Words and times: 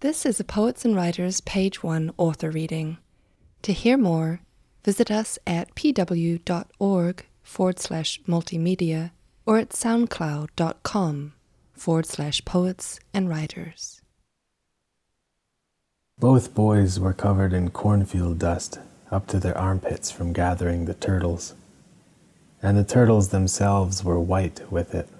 This 0.00 0.24
is 0.24 0.40
a 0.40 0.44
Poets 0.44 0.86
and 0.86 0.96
Writers 0.96 1.42
Page 1.42 1.82
1 1.82 2.12
author 2.16 2.50
reading. 2.50 2.96
To 3.60 3.74
hear 3.74 3.98
more, 3.98 4.40
visit 4.82 5.10
us 5.10 5.38
at 5.46 5.74
pw.org 5.74 7.26
forward 7.42 7.78
slash 7.78 8.18
multimedia 8.26 9.10
or 9.44 9.58
at 9.58 9.68
soundcloud.com 9.70 11.34
forward 11.74 12.06
slash 12.06 12.42
poets 12.46 12.98
and 13.12 13.28
writers. 13.28 14.00
Both 16.18 16.54
boys 16.54 16.98
were 16.98 17.12
covered 17.12 17.52
in 17.52 17.68
cornfield 17.68 18.38
dust 18.38 18.78
up 19.10 19.26
to 19.26 19.38
their 19.38 19.58
armpits 19.58 20.10
from 20.10 20.32
gathering 20.32 20.86
the 20.86 20.94
turtles, 20.94 21.52
and 22.62 22.78
the 22.78 22.84
turtles 22.84 23.28
themselves 23.28 24.02
were 24.02 24.18
white 24.18 24.62
with 24.72 24.94
it, 24.94 25.10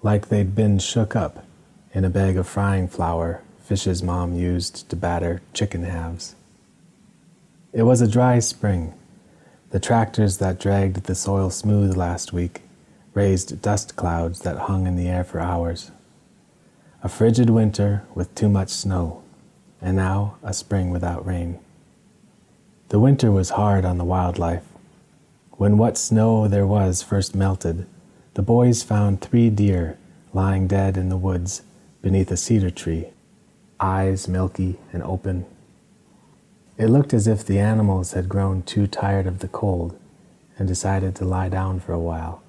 like 0.00 0.28
they'd 0.28 0.54
been 0.54 0.78
shook 0.78 1.16
up 1.16 1.44
in 1.92 2.04
a 2.04 2.08
bag 2.10 2.36
of 2.36 2.46
frying 2.46 2.86
flour 2.86 3.42
Fish's 3.64 4.02
mom 4.02 4.34
used 4.34 4.90
to 4.90 4.96
batter 4.96 5.40
chicken 5.54 5.84
halves. 5.84 6.34
It 7.72 7.84
was 7.84 8.02
a 8.02 8.06
dry 8.06 8.38
spring. 8.38 8.92
The 9.70 9.80
tractors 9.80 10.36
that 10.36 10.60
dragged 10.60 11.04
the 11.04 11.14
soil 11.14 11.48
smooth 11.48 11.96
last 11.96 12.30
week 12.30 12.60
raised 13.14 13.62
dust 13.62 13.96
clouds 13.96 14.40
that 14.40 14.68
hung 14.68 14.86
in 14.86 14.96
the 14.96 15.08
air 15.08 15.24
for 15.24 15.40
hours. 15.40 15.92
A 17.02 17.08
frigid 17.08 17.48
winter 17.48 18.04
with 18.14 18.34
too 18.34 18.50
much 18.50 18.68
snow, 18.68 19.22
and 19.80 19.96
now 19.96 20.36
a 20.42 20.52
spring 20.52 20.90
without 20.90 21.24
rain. 21.24 21.58
The 22.90 23.00
winter 23.00 23.32
was 23.32 23.50
hard 23.50 23.86
on 23.86 23.96
the 23.96 24.04
wildlife. 24.04 24.64
When 25.52 25.78
what 25.78 25.96
snow 25.96 26.48
there 26.48 26.66
was 26.66 27.02
first 27.02 27.34
melted, 27.34 27.86
the 28.34 28.42
boys 28.42 28.82
found 28.82 29.22
three 29.22 29.48
deer 29.48 29.96
lying 30.34 30.66
dead 30.66 30.98
in 30.98 31.08
the 31.08 31.16
woods 31.16 31.62
beneath 32.02 32.30
a 32.30 32.36
cedar 32.36 32.70
tree, 32.70 33.08
eyes 33.84 34.26
milky 34.26 34.78
and 34.94 35.02
open. 35.02 35.44
It 36.78 36.88
looked 36.88 37.12
as 37.12 37.26
if 37.26 37.44
the 37.44 37.58
animals 37.58 38.14
had 38.14 38.30
grown 38.30 38.62
too 38.62 38.86
tired 38.86 39.26
of 39.26 39.40
the 39.40 39.48
cold 39.48 39.98
and 40.58 40.66
decided 40.66 41.14
to 41.16 41.26
lie 41.26 41.50
down 41.50 41.80
for 41.80 41.92
a 41.92 42.00
while, 42.00 42.42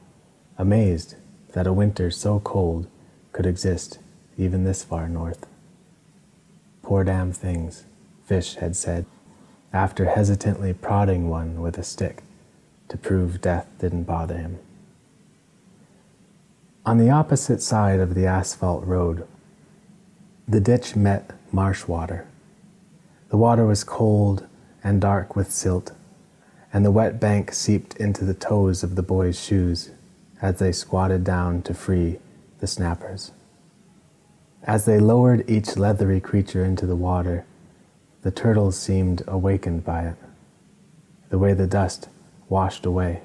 amazed 0.58 1.16
that 1.52 1.68
a 1.68 1.74
winter 1.74 2.10
so 2.10 2.40
cold 2.40 2.88
could 3.34 3.46
exist 3.46 4.00
even 4.38 4.64
this 4.64 4.84
far 4.84 5.10
north. 5.10 5.46
Poor 6.82 7.04
damn 7.04 7.34
things, 7.34 7.84
Fish 8.26 8.56
had 8.56 8.76
said, 8.76 9.06
after 9.74 10.06
hesitantly 10.06 10.74
prodding 10.74 11.28
one 11.28 11.62
with 11.62 11.78
a 11.78 11.84
stick 11.84 12.24
to 12.88 12.98
prove 12.98 13.42
death 13.42 13.68
didn't 13.80 14.04
bother 14.04 14.38
him. 14.38 14.60
On 16.86 16.98
the 16.98 17.10
opposite 17.10 17.62
side 17.62 18.00
of 18.00 18.16
the 18.16 18.26
asphalt 18.26 18.86
road 18.86 19.28
the 20.48 20.60
ditch 20.60 20.96
met 20.96 21.32
marsh 21.52 21.88
water. 21.88 22.28
The 23.30 23.38
water 23.38 23.66
was 23.66 23.84
cold 23.84 24.46
and 24.84 25.02
dark 25.02 25.36
with 25.36 25.52
silt, 25.52 25.92
and 26.72 26.86
the 26.86 26.92
wet 26.92 27.20
bank 27.20 27.52
seeped 27.52 27.96
into 27.98 28.24
the 28.24 28.36
toes 28.36 28.84
of 28.84 28.96
the 28.96 29.02
boys' 29.02 29.40
shoes 29.40 29.90
as 30.44 30.60
they 30.60 30.72
squatted 30.72 31.24
down 31.24 31.64
to 31.64 31.74
free 31.74 32.20
the 32.60 32.68
snappers. 32.68 33.32
As 34.64 34.86
they 34.86 35.00
lowered 35.00 35.50
each 35.50 35.78
leathery 35.78 36.20
creature 36.20 36.64
into 36.64 36.86
the 36.86 36.96
water, 36.96 37.46
the 38.22 38.32
turtles 38.32 38.80
seemed 38.80 39.24
awakened 39.28 39.84
by 39.84 40.04
it. 40.04 40.18
The 41.30 41.40
way 41.40 41.54
the 41.54 41.68
dust 41.68 42.08
washed 42.50 42.86
away, 42.86 43.22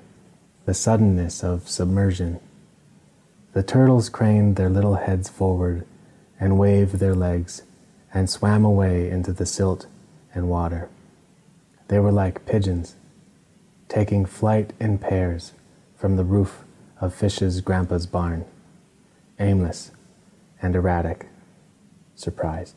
the 0.64 0.74
suddenness 0.74 1.44
of 1.44 1.68
submersion. 1.68 2.40
The 3.52 3.62
turtles 3.62 4.08
craned 4.08 4.56
their 4.56 4.70
little 4.70 4.94
heads 4.94 5.28
forward 5.28 5.86
and 6.40 6.58
waved 6.58 6.94
their 6.94 7.14
legs 7.14 7.62
and 8.12 8.28
swam 8.28 8.64
away 8.64 9.08
into 9.10 9.32
the 9.32 9.46
silt 9.46 9.86
and 10.34 10.48
water. 10.48 10.88
They 11.88 12.00
were 12.00 12.10
like 12.10 12.46
pigeons, 12.46 12.96
taking 13.88 14.24
flight 14.24 14.72
in 14.80 14.98
pairs 14.98 15.52
from 15.96 16.16
the 16.16 16.24
roof 16.24 16.64
of 17.00 17.14
Fish's 17.14 17.60
grandpa's 17.60 18.06
barn, 18.06 18.46
aimless 19.38 19.90
and 20.62 20.74
erratic, 20.74 21.26
surprised. 22.14 22.74